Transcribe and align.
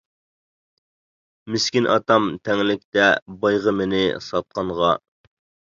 مىسكىن 1.55 1.89
ئاتام 1.97 2.25
تەڭلىكتە، 2.49 3.07
بايغا 3.45 3.79
مېنى 3.83 4.05
ساتقانغا. 4.31 4.95